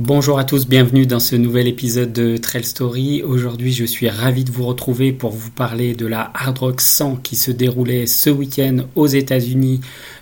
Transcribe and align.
Bonjour 0.00 0.38
à 0.38 0.44
tous, 0.44 0.68
bienvenue 0.68 1.06
dans 1.06 1.18
ce 1.18 1.34
nouvel 1.34 1.66
épisode 1.66 2.12
de 2.12 2.36
Trail 2.36 2.62
Story. 2.62 3.24
Aujourd'hui, 3.24 3.72
je 3.72 3.84
suis 3.84 4.08
ravi 4.08 4.44
de 4.44 4.52
vous 4.52 4.64
retrouver 4.64 5.12
pour 5.12 5.32
vous 5.32 5.50
parler 5.50 5.96
de 5.96 6.06
la 6.06 6.30
Hard 6.34 6.56
Rock 6.58 6.80
100 6.80 7.16
qui 7.16 7.34
se 7.34 7.50
déroulait 7.50 8.06
ce 8.06 8.30
week-end 8.30 8.84
aux 8.94 9.08
États-Unis 9.08 9.80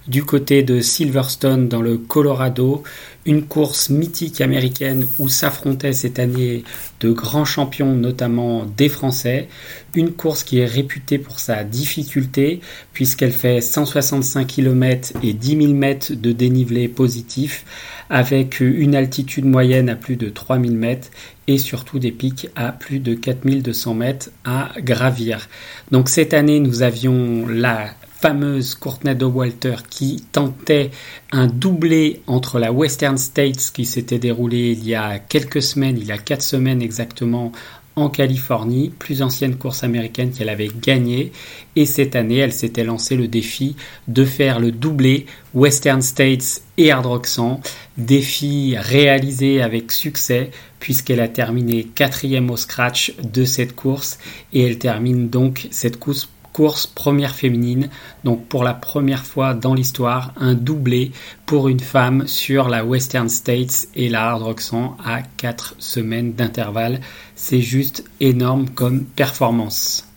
du 0.09 0.25
côté 0.25 0.63
de 0.63 0.81
Silverstone 0.81 1.69
dans 1.69 1.83
le 1.83 1.99
Colorado, 1.99 2.83
une 3.25 3.43
course 3.43 3.91
mythique 3.91 4.41
américaine 4.41 5.07
où 5.19 5.29
s'affrontaient 5.29 5.93
cette 5.93 6.21
année 6.21 6.63
de 7.01 7.11
grands 7.11 7.45
champions, 7.45 7.93
notamment 7.95 8.65
des 8.77 8.89
Français. 8.89 9.49
Une 9.97 10.13
course 10.13 10.45
qui 10.45 10.59
est 10.59 10.67
réputée 10.67 11.19
pour 11.19 11.41
sa 11.41 11.65
difficulté 11.65 12.61
puisqu'elle 12.93 13.33
fait 13.33 13.61
165 13.61 14.47
km 14.47 15.13
et 15.25 15.33
10 15.33 15.49
000 15.63 15.73
mètres 15.73 16.13
de 16.15 16.31
dénivelé 16.31 16.87
positif 16.87 17.65
avec 18.09 18.61
une 18.61 18.95
altitude 18.95 19.45
moyenne 19.45 19.89
à 19.89 19.97
plus 19.97 20.17
de 20.17 20.29
3000 20.29 20.73
mètres 20.73 21.09
et 21.49 21.59
surtout 21.59 21.99
des 21.99 22.13
pics 22.13 22.49
à 22.55 22.71
plus 22.71 23.01
de 23.01 23.15
4200 23.15 23.95
mètres 23.95 24.31
à 24.45 24.71
gravir. 24.79 25.49
Donc 25.91 26.09
cette 26.09 26.33
année, 26.33 26.61
nous 26.61 26.83
avions 26.83 27.47
la 27.49 27.91
fameuse 28.19 28.75
Courtney 28.75 29.23
Walter 29.23 29.77
qui 29.89 30.25
tentait 30.33 30.91
un 31.33 31.47
doublé 31.47 32.23
entre 32.27 32.59
la 32.59 32.73
Western 32.73 33.19
States 33.19 33.71
qui 33.73 33.85
s'était 33.85 34.19
déroulée 34.19 34.73
il 34.73 34.87
y 34.87 34.95
a 34.95 35.19
quelques 35.19 35.63
semaines, 35.63 35.99
il 35.99 36.07
y 36.07 36.13
a 36.13 36.19
quatre 36.19 36.43
semaines 36.43 36.83
exactement 36.83 37.53
en 37.97 38.11
Californie, 38.11 38.93
plus 38.99 39.23
ancienne 39.23 39.57
course 39.57 39.83
américaine 39.83 40.31
qu'elle 40.31 40.51
avait 40.51 40.69
gagnée. 40.83 41.33
Et 41.77 41.87
cette 41.87 42.15
année, 42.15 42.37
elle 42.37 42.53
s'était 42.53 42.85
lancé 42.85 43.17
le 43.17 43.27
défi 43.27 43.75
de 44.07 44.27
faire 44.27 44.61
le 44.61 44.71
doublé 44.71 45.25
Western 45.55 46.03
States 46.03 46.61
et 46.77 46.93
Hard 46.93 47.07
Rock 47.07 47.27
100. 47.27 47.61
Défi 47.97 48.77
réalisé 48.77 49.63
avec 49.63 49.91
succès 49.93 50.51
puisqu'elle 50.79 51.21
a 51.21 51.29
terminé 51.29 51.85
quatrième 51.85 52.51
au 52.51 52.59
scratch 52.59 53.15
de 53.23 53.47
cette 53.47 53.75
course 53.75 54.19
et 54.53 54.63
elle 54.63 54.79
termine 54.79 55.31
donc 55.31 55.67
cette 55.71 55.99
course 55.99 56.29
course 56.57 56.87
première 56.87 57.35
féminine, 57.35 57.91
donc 58.25 58.47
pour 58.47 58.65
la 58.65 58.73
première 58.73 59.27
fois 59.27 59.53
dans 59.53 59.75
l'histoire, 59.75 60.33
un 60.39 60.55
doublé 60.55 61.13
pour 61.45 61.69
une 61.69 61.81
femme 61.81 62.27
sur 62.27 62.71
la 62.71 62.83
Western 62.83 63.29
States 63.29 63.89
et 63.95 64.09
la 64.09 64.31
Hard 64.31 64.43
Rock 64.43 64.63
100 64.63 64.97
à 65.05 65.21
4 65.21 65.75
semaines 65.79 66.33
d'intervalle. 66.33 67.03
C'est 67.35 67.61
juste 67.61 68.05
énorme 68.21 68.71
comme 68.71 69.05
performance. 69.05 70.09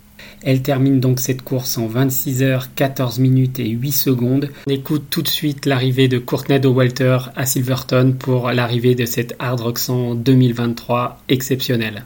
Elle 0.41 0.61
termine 0.61 1.01
donc 1.01 1.19
cette 1.19 1.41
course 1.41 1.77
en 1.77 1.87
26 1.87 2.41
heures 2.43 2.73
14 2.73 3.19
minutes 3.19 3.59
et 3.59 3.67
8 3.67 3.91
secondes. 3.91 4.49
On 4.65 4.71
écoute 4.71 5.07
tout 5.09 5.21
de 5.21 5.27
suite 5.27 5.65
l'arrivée 5.65 6.07
de 6.07 6.19
Courtney 6.19 6.65
Walter 6.65 7.17
à 7.35 7.45
Silverton 7.45 8.15
pour 8.17 8.49
l'arrivée 8.51 8.95
de 8.95 9.03
cette 9.03 9.35
Hard 9.39 9.59
Rock 9.59 9.77
100 9.77 10.15
2023 10.15 11.21
exceptionnelle. 11.27 12.05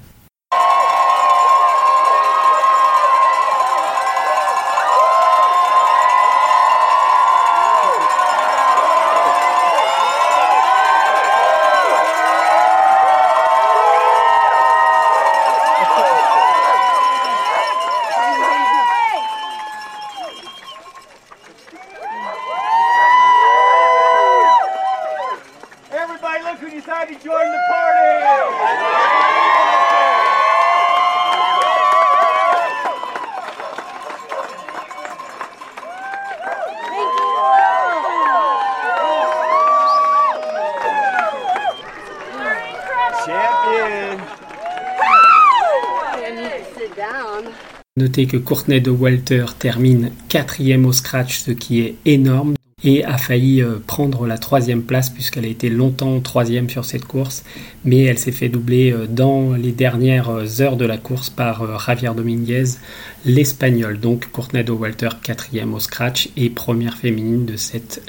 Notez 48.03 48.25
que 48.25 48.35
Courtney 48.35 48.81
de 48.81 48.91
Walter 48.91 49.45
termine 49.57 50.11
quatrième 50.27 50.85
au 50.85 50.91
scratch, 50.91 51.39
ce 51.39 51.51
qui 51.51 51.79
est 51.79 51.95
énorme, 52.03 52.55
et 52.83 53.05
a 53.05 53.17
failli 53.17 53.61
euh, 53.61 53.77
prendre 53.87 54.27
la 54.27 54.37
troisième 54.37 54.83
place 54.83 55.09
puisqu'elle 55.09 55.45
a 55.45 55.47
été 55.47 55.69
longtemps 55.69 56.19
troisième 56.19 56.69
sur 56.69 56.83
cette 56.83 57.05
course, 57.05 57.45
mais 57.85 58.03
elle 58.03 58.17
s'est 58.17 58.33
fait 58.33 58.49
doubler 58.49 58.91
euh, 58.91 59.07
dans 59.07 59.53
les 59.53 59.71
dernières 59.71 60.29
euh, 60.29 60.61
heures 60.61 60.75
de 60.75 60.83
la 60.83 60.97
course 60.97 61.29
par 61.29 61.79
Javier 61.79 62.11
Dominguez, 62.13 62.75
l'espagnol. 63.23 64.01
Donc 64.01 64.29
Courtney 64.33 64.65
de 64.65 64.73
Walter 64.73 65.07
quatrième 65.23 65.73
au 65.73 65.79
scratch 65.79 66.27
et 66.35 66.49
première 66.49 66.97
féminine 66.97 67.45
de 67.45 67.55
cette 67.55 68.03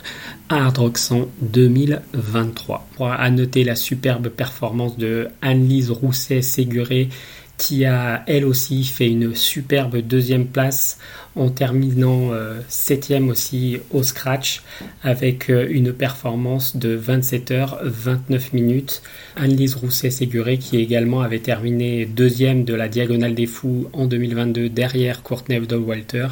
Hard 0.48 0.76
Rock 0.76 0.98
100 0.98 1.28
2023. 1.40 2.88
À 3.00 3.30
noter 3.30 3.62
la 3.62 3.76
superbe 3.76 4.28
performance 4.28 4.98
de 4.98 5.28
Anne-Lise 5.40 5.92
Rousset-Séguré 5.92 7.10
qui 7.56 7.84
a 7.84 8.24
elle 8.26 8.44
aussi 8.44 8.84
fait 8.84 9.08
une 9.08 9.34
superbe 9.34 9.98
deuxième 9.98 10.46
place 10.46 10.98
en 11.36 11.50
terminant 11.50 12.32
euh, 12.32 12.60
septième 12.68 13.28
aussi 13.28 13.78
au 13.90 14.02
scratch 14.02 14.62
avec 15.02 15.50
euh, 15.50 15.66
une 15.68 15.92
performance 15.92 16.76
de 16.76 16.94
27 16.94 17.50
heures 17.50 17.80
29 17.82 18.52
minutes. 18.52 19.02
Anne-Lise 19.36 19.76
Rousset-Séguré 19.76 20.58
qui 20.58 20.78
également 20.78 21.22
avait 21.22 21.40
terminé 21.40 22.06
deuxième 22.06 22.64
de 22.64 22.74
la 22.74 22.88
Diagonale 22.88 23.34
des 23.34 23.46
Fous 23.46 23.88
en 23.92 24.06
2022 24.06 24.68
derrière 24.68 25.22
Courtney 25.22 25.58
Walter 25.58 26.28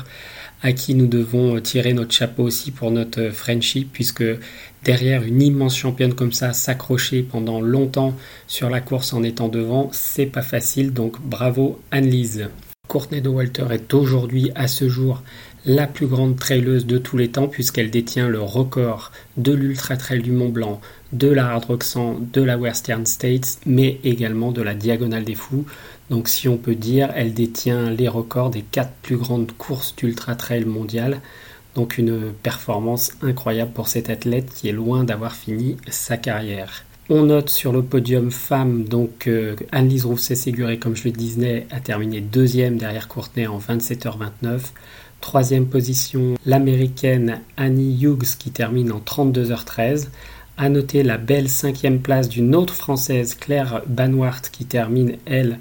à 0.62 0.72
qui 0.72 0.94
nous 0.94 1.06
devons 1.06 1.60
tirer 1.60 1.92
notre 1.92 2.12
chapeau 2.12 2.44
aussi 2.44 2.70
pour 2.70 2.92
notre 2.92 3.30
friendship, 3.30 3.90
puisque 3.92 4.22
derrière 4.84 5.22
une 5.22 5.42
immense 5.42 5.76
championne 5.76 6.14
comme 6.14 6.32
ça, 6.32 6.52
s'accrocher 6.52 7.22
pendant 7.22 7.60
longtemps 7.60 8.14
sur 8.46 8.70
la 8.70 8.80
course 8.80 9.12
en 9.12 9.22
étant 9.22 9.48
devant, 9.48 9.88
c'est 9.92 10.26
pas 10.26 10.42
facile, 10.42 10.92
donc 10.92 11.20
bravo 11.20 11.80
Anne-Lise. 11.90 12.48
Courtney 12.88 13.22
de 13.22 13.28
Walter 13.28 13.66
est 13.70 13.94
aujourd'hui 13.94 14.50
à 14.54 14.68
ce 14.68 14.88
jour 14.88 15.22
la 15.64 15.86
plus 15.86 16.06
grande 16.06 16.36
traileuse 16.36 16.86
de 16.86 16.98
tous 16.98 17.16
les 17.16 17.28
temps 17.28 17.46
puisqu'elle 17.46 17.90
détient 17.90 18.28
le 18.28 18.40
record 18.40 19.12
de 19.36 19.52
l'Ultra 19.52 19.96
Trail 19.96 20.20
du 20.20 20.32
Mont 20.32 20.48
Blanc, 20.48 20.80
de 21.12 21.28
la 21.28 21.46
Hard 21.46 21.64
Rock 21.66 21.84
100, 21.84 22.18
de 22.32 22.42
la 22.42 22.58
Western 22.58 23.06
States, 23.06 23.60
mais 23.64 24.00
également 24.02 24.50
de 24.50 24.62
la 24.62 24.74
Diagonale 24.74 25.24
des 25.24 25.36
Fous. 25.36 25.64
Donc 26.10 26.28
si 26.28 26.48
on 26.48 26.58
peut 26.58 26.74
dire, 26.74 27.10
elle 27.14 27.32
détient 27.32 27.90
les 27.90 28.08
records 28.08 28.50
des 28.50 28.62
quatre 28.62 28.92
plus 29.02 29.16
grandes 29.16 29.52
courses 29.52 29.94
d'Ultra 29.96 30.34
Trail 30.34 30.64
mondiales. 30.64 31.20
Donc 31.74 31.98
une 31.98 32.32
performance 32.42 33.12
incroyable 33.22 33.72
pour 33.72 33.88
cette 33.88 34.10
athlète 34.10 34.52
qui 34.54 34.68
est 34.68 34.72
loin 34.72 35.04
d'avoir 35.04 35.34
fini 35.34 35.76
sa 35.88 36.16
carrière. 36.16 36.84
On 37.08 37.24
note 37.24 37.50
sur 37.50 37.72
le 37.72 37.82
podium 37.82 38.30
femme, 38.30 38.84
donc 38.84 39.26
euh, 39.26 39.56
Anne-Lise 39.72 40.06
Rousset-Séguré, 40.06 40.78
comme 40.78 40.94
je 40.94 41.04
le 41.04 41.10
disais, 41.10 41.66
a 41.70 41.80
terminé 41.80 42.20
deuxième 42.20 42.76
derrière 42.76 43.08
Courtenay 43.08 43.46
en 43.46 43.58
27h29. 43.58 44.60
Troisième 45.20 45.66
position, 45.66 46.36
l'américaine 46.46 47.40
Annie 47.56 48.00
Hughes 48.02 48.36
qui 48.38 48.50
termine 48.50 48.92
en 48.92 49.00
32h13. 49.00 50.08
À 50.56 50.68
noter 50.68 51.02
la 51.02 51.18
belle 51.18 51.48
cinquième 51.48 52.00
place 52.00 52.28
d'une 52.28 52.54
autre 52.54 52.74
française, 52.74 53.34
Claire 53.34 53.82
Banwart, 53.86 54.42
qui 54.50 54.64
termine, 54.64 55.16
elle, 55.26 55.58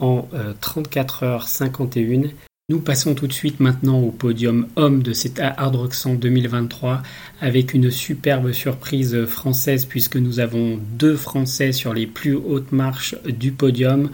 en 0.00 0.26
34h51. 0.62 2.30
Nous 2.70 2.80
passons 2.80 3.14
tout 3.14 3.26
de 3.26 3.32
suite 3.32 3.60
maintenant 3.60 3.98
au 3.98 4.10
podium 4.10 4.66
homme 4.76 5.02
de 5.02 5.14
cette 5.14 5.40
Hard 5.40 5.74
Rock 5.74 5.94
100 5.94 6.16
2023 6.16 7.02
avec 7.40 7.72
une 7.72 7.90
superbe 7.90 8.52
surprise 8.52 9.24
française 9.24 9.86
puisque 9.86 10.16
nous 10.16 10.38
avons 10.38 10.78
deux 10.98 11.16
Français 11.16 11.72
sur 11.72 11.94
les 11.94 12.06
plus 12.06 12.34
hautes 12.34 12.70
marches 12.70 13.14
du 13.24 13.52
podium. 13.52 14.10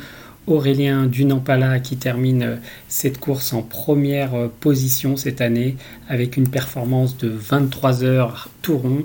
Aurélien 0.46 1.06
Dunampala 1.06 1.80
qui 1.80 1.96
termine 1.96 2.60
cette 2.86 3.18
course 3.18 3.52
en 3.52 3.62
première 3.62 4.48
position 4.60 5.16
cette 5.16 5.40
année 5.40 5.74
avec 6.08 6.36
une 6.36 6.48
performance 6.48 7.18
de 7.18 7.30
23 7.30 8.04
heures 8.04 8.50
tout 8.62 8.78
rond. 8.78 9.02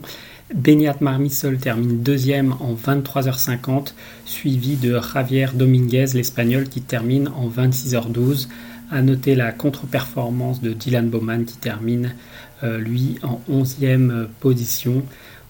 Beniat 0.53 0.97
Marmisol 0.99 1.57
termine 1.57 2.03
deuxième 2.03 2.53
en 2.59 2.75
23h50, 2.75 3.93
suivi 4.25 4.75
de 4.75 4.99
Javier 5.13 5.47
Dominguez, 5.55 6.07
l'espagnol, 6.13 6.69
qui 6.69 6.81
termine 6.81 7.29
en 7.29 7.49
26h12. 7.49 8.47
À 8.91 9.01
noter 9.01 9.35
la 9.35 9.51
contre-performance 9.51 10.61
de 10.61 10.73
Dylan 10.73 11.09
Bowman 11.09 11.45
qui 11.45 11.57
termine 11.57 12.15
lui 12.63 13.17
en 13.21 13.39
11e 13.49 14.25
position. 14.39 15.03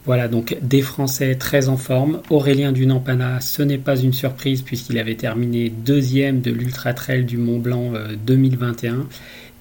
Voilà, 0.06 0.28
donc 0.28 0.58
des 0.62 0.82
Français 0.82 1.36
très 1.36 1.70
en 1.70 1.78
forme. 1.78 2.22
Aurélien 2.30 2.72
Dunampana, 2.72 3.42
ce 3.42 3.62
n'est 3.62 3.78
pas 3.78 3.98
une 3.98 4.14
surprise 4.14 4.62
puisqu'il 4.62 4.98
avait 4.98 5.16
terminé 5.16 5.70
deuxième 5.70 6.42
de 6.42 6.52
l'Ultra 6.52 6.94
Trail 6.94 7.26
du 7.26 7.38
Mont 7.38 7.60
Blanc 7.60 7.94
2021. 8.26 9.08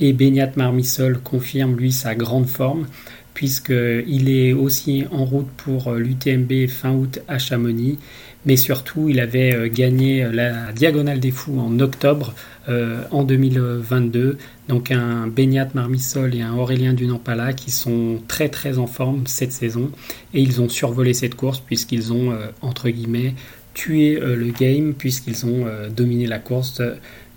Et 0.00 0.12
Beignat 0.12 0.52
Marmissol 0.56 1.18
confirme 1.18 1.76
lui 1.76 1.92
sa 1.92 2.14
grande 2.14 2.46
forme 2.46 2.86
puisqu'il 3.34 4.28
est 4.28 4.52
aussi 4.52 5.04
en 5.12 5.24
route 5.24 5.48
pour 5.56 5.92
l'UTMB 5.92 6.66
fin 6.68 6.92
août 6.92 7.20
à 7.28 7.38
Chamonix. 7.38 7.98
Mais 8.46 8.56
surtout, 8.56 9.08
il 9.08 9.20
avait 9.20 9.54
euh, 9.54 9.68
gagné 9.68 10.26
la 10.32 10.72
Diagonale 10.72 11.20
des 11.20 11.30
Fous 11.30 11.58
en 11.58 11.78
octobre 11.80 12.34
euh, 12.68 13.02
en 13.10 13.24
2022. 13.24 14.38
Donc 14.68 14.90
un 14.90 15.26
Beignat 15.26 15.68
Marmissol 15.74 16.34
et 16.34 16.42
un 16.42 16.54
Aurélien 16.54 16.92
Dunampala 16.92 17.52
qui 17.52 17.70
sont 17.70 18.20
très 18.28 18.48
très 18.48 18.78
en 18.78 18.86
forme 18.86 19.26
cette 19.26 19.52
saison. 19.52 19.90
Et 20.34 20.40
ils 20.40 20.60
ont 20.60 20.68
survolé 20.68 21.14
cette 21.14 21.34
course 21.34 21.60
puisqu'ils 21.60 22.12
ont, 22.12 22.32
euh, 22.32 22.46
entre 22.62 22.88
guillemets, 22.88 23.34
tué 23.74 24.18
le 24.18 24.50
game 24.50 24.92
puisqu'ils 24.92 25.46
ont 25.46 25.66
dominé 25.94 26.26
la 26.26 26.40
course 26.40 26.82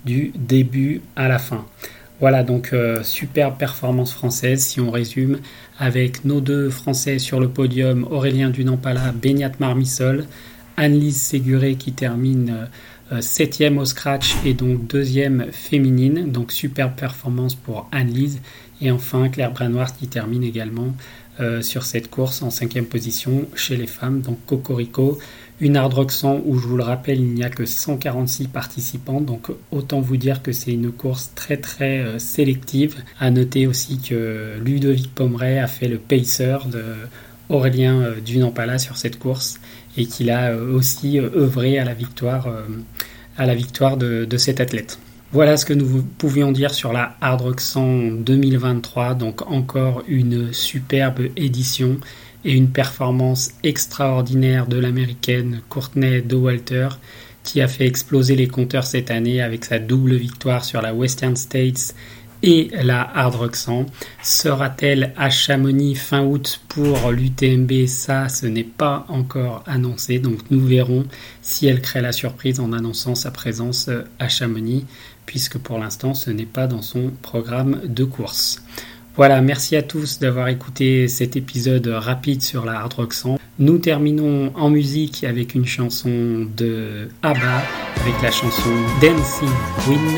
du 0.06 0.32
début 0.36 1.02
à 1.16 1.28
la 1.28 1.38
fin. 1.38 1.66
Voilà 2.22 2.44
donc 2.44 2.70
euh, 2.72 3.02
superbe 3.02 3.58
performance 3.58 4.14
française 4.14 4.64
si 4.64 4.80
on 4.80 4.92
résume 4.92 5.40
avec 5.80 6.24
nos 6.24 6.40
deux 6.40 6.70
Français 6.70 7.18
sur 7.18 7.40
le 7.40 7.50
podium, 7.50 8.08
Aurélien 8.12 8.52
Dunampala, 8.52 9.12
Beignat 9.12 9.54
Marmissol, 9.60 10.26
Anne-Lise 10.78 11.22
Séguré 11.22 11.76
qui 11.76 11.94
termine 11.94 12.68
7 13.20 13.62
euh, 13.62 13.76
au 13.78 13.86
scratch 13.86 14.36
et 14.46 14.54
donc 14.54 14.88
deuxième 14.88 15.52
féminine, 15.52 16.32
donc 16.32 16.52
superbe 16.52 16.94
performance 16.96 17.56
pour 17.56 17.88
Anne-Lise. 17.92 18.40
Et 18.82 18.90
enfin 18.90 19.30
Claire 19.30 19.52
Branoir 19.52 19.96
qui 19.96 20.08
termine 20.08 20.44
également 20.44 20.96
euh, 21.40 21.62
sur 21.62 21.84
cette 21.84 22.10
course 22.10 22.42
en 22.42 22.50
cinquième 22.50 22.86
position 22.86 23.48
chez 23.56 23.78
les 23.78 23.88
femmes, 23.88 24.22
donc 24.22 24.38
Cocorico, 24.46 25.18
une 25.62 25.78
hard 25.78 25.94
rock 25.94 26.12
100 26.12 26.42
où 26.46 26.58
je 26.58 26.68
vous 26.68 26.76
le 26.76 26.84
rappelle 26.84 27.20
il 27.20 27.34
n'y 27.34 27.44
a 27.44 27.50
que 27.50 27.66
146 27.66 28.48
participants. 28.48 29.22
Donc 29.22 29.50
autant 29.72 30.02
vous 30.02 30.18
dire 30.18 30.42
que 30.42 30.52
c'est 30.52 30.74
une 30.74 30.92
course 30.92 31.32
très 31.36 31.58
très 31.58 32.00
euh, 32.00 32.20
sélective. 32.20 32.98
À 33.20 33.30
noter 33.32 33.68
aussi 33.68 34.00
que 34.00 34.58
Ludovic 34.64 35.14
Pomeray 35.14 35.60
a 35.60 35.68
fait 35.68 35.88
le 35.88 36.00
pacer 36.00 36.58
de 36.72 36.84
Aurélien 37.52 38.02
euh, 38.02 38.20
Dunampala 38.20 38.80
sur 38.80 38.98
cette 38.98 39.20
course 39.20 39.60
et 39.98 40.06
qu'il 40.06 40.32
a 40.32 40.52
euh, 40.52 40.74
aussi 40.74 41.20
œuvré 41.20 41.78
à 41.78 41.86
la 41.86 41.94
victoire, 41.94 42.48
de, 43.98 44.26
de 44.26 44.38
cet 44.38 44.60
athlète. 44.60 45.00
Voilà 45.34 45.56
ce 45.58 45.66
que 45.66 45.74
nous 45.74 46.04
pouvions 46.18 46.52
dire 46.52 46.74
sur 46.74 46.92
la 46.92 47.16
Hard 47.22 47.42
Rock 47.42 47.62
100 47.62 48.12
2023, 48.22 49.16
donc 49.16 49.50
encore 49.50 50.04
une 50.08 50.52
superbe 50.52 51.22
édition 51.38 51.98
et 52.44 52.54
une 52.54 52.70
performance 52.70 53.52
extraordinaire 53.64 54.68
de 54.68 54.78
l'américaine 54.78 55.62
Courtney 55.70 56.22
Dowalter 56.22 56.90
qui 57.44 57.62
a 57.62 57.68
fait 57.68 57.88
exploser 57.88 58.36
les 58.36 58.48
compteurs 58.48 58.86
cette 58.86 59.10
année 59.10 59.42
avec 59.42 59.66
sa 59.66 59.80
double 59.80 60.16
victoire 60.16 60.64
sur 60.64 60.82
la 60.82 60.94
Western 60.94 61.36
States 61.36 61.96
et 62.44 62.70
la 62.74 63.02
Hard 63.02 63.36
Rock 63.36 63.56
100. 63.56 63.86
Sera-t-elle 64.24 65.14
à 65.18 65.30
Chamonix 65.30 65.96
fin 65.96 66.24
août 66.24 66.62
pour 66.68 67.12
l'UTMB 67.12 67.86
Ça, 67.88 68.30
ce 68.30 68.46
n'est 68.46 68.64
pas 68.64 69.06
encore 69.10 69.64
annoncé, 69.66 70.20
donc 70.20 70.40
nous 70.50 70.66
verrons 70.66 71.06
si 71.42 71.68
elle 71.68 71.82
crée 71.82 72.02
la 72.02 72.12
surprise 72.12 72.60
en 72.60 72.74
annonçant 72.74 73.16
sa 73.16 73.32
présence 73.32 73.90
à 74.20 74.28
Chamonix, 74.28 74.86
puisque 75.26 75.58
pour 75.58 75.78
l'instant 75.78 76.14
ce 76.14 76.32
n'est 76.32 76.46
pas 76.46 76.68
dans 76.68 76.82
son 76.82 77.12
programme 77.22 77.82
de 77.86 78.04
course. 78.04 78.64
Voilà, 79.18 79.42
merci 79.42 79.76
à 79.76 79.84
tous 79.84 80.20
d'avoir 80.20 80.48
écouté 80.48 81.10
cet 81.10 81.36
épisode 81.36 81.88
rapide 81.88 82.42
sur 82.42 82.64
la 82.64 82.80
hard 82.80 82.94
rock 82.94 83.14
100. 83.14 83.40
Nous 83.60 83.78
terminons 83.78 84.54
en 84.56 84.70
musique 84.70 85.26
avec 85.26 85.54
une 85.54 85.66
chanson 85.66 86.48
de 86.56 87.10
ABBA, 87.22 87.62
avec 88.02 88.22
la 88.24 88.32
chanson 88.32 88.72
Dancing 89.02 89.50
Queen 89.84 90.18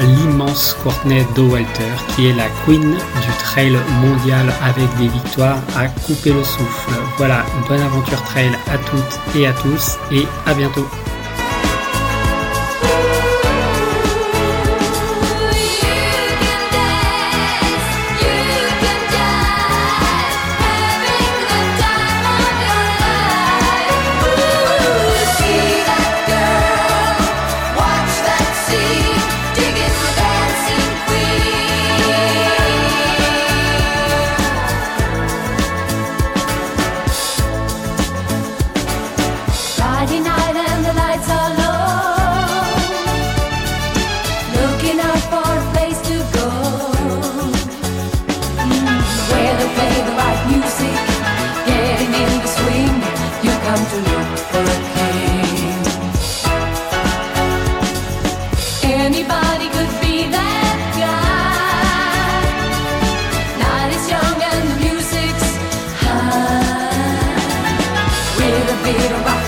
l'immense 0.00 0.76
Courtney 0.82 1.24
Dowalter 1.34 1.92
qui 2.14 2.28
est 2.28 2.34
la 2.34 2.48
queen 2.64 2.92
du 2.92 3.32
trail 3.38 3.76
mondial 4.00 4.52
avec 4.62 4.88
des 4.98 5.08
victoires 5.08 5.58
à 5.76 5.86
couper 5.86 6.32
le 6.32 6.42
souffle. 6.42 6.92
Voilà, 7.16 7.44
bonne 7.68 7.80
aventure 7.80 8.22
trail 8.24 8.50
à 8.72 8.78
toutes 8.78 9.36
et 9.36 9.46
à 9.46 9.52
tous 9.52 9.98
et 10.10 10.26
à 10.46 10.54
bientôt. 10.54 10.86
little 69.02 69.18
rock. 69.24 69.41